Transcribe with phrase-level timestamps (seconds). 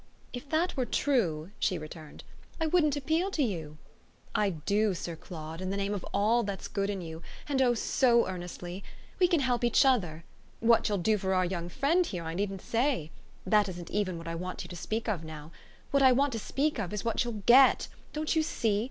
[0.33, 2.23] "If that were true," she returned,
[2.59, 3.77] "I wouldn't appeal to you.
[4.33, 7.75] I do, Sir Claude, in the name of all that's good in you and oh
[7.75, 8.83] so earnestly!
[9.19, 10.23] We can help each other.
[10.59, 13.11] What you'll do for our young friend here I needn't say.
[13.45, 15.51] That isn't even what I want to speak of now.
[15.91, 18.79] What I want to speak of is what you'll GET don't you see?